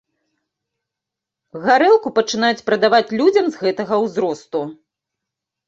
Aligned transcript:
Гарэлку 1.65 2.09
пачынаюць 2.17 2.65
прадаваць 2.71 3.03
людзям 3.21 3.45
з 3.55 3.65
гэтага 3.67 4.03
ўзросту. 4.07 4.67